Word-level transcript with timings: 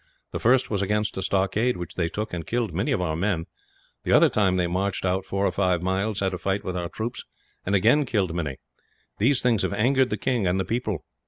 The 0.31 0.39
first 0.39 0.71
was 0.71 0.81
against 0.81 1.15
a 1.17 1.21
stockade, 1.21 1.77
which 1.77 1.93
they 1.93 2.09
took, 2.09 2.33
and 2.33 2.43
killed 2.47 2.73
many 2.73 2.91
of 2.91 3.01
our 3.03 3.15
men; 3.15 3.45
the 4.03 4.11
other 4.13 4.29
time 4.29 4.57
they 4.57 4.65
marched 4.65 5.05
out 5.05 5.25
four 5.25 5.45
or 5.45 5.51
five 5.51 5.83
miles, 5.83 6.21
had 6.21 6.33
a 6.33 6.39
fight 6.39 6.63
with 6.63 6.75
our 6.75 6.89
troops, 6.89 7.23
and 7.67 7.75
again 7.75 8.07
killed 8.07 8.33
many. 8.33 8.57
These 9.19 9.43
things 9.43 9.61
have 9.61 9.73
angered 9.73 10.09
the 10.09 10.17
king 10.17 10.47
and 10.47 10.59
the 10.59 10.65
people. 10.65 11.05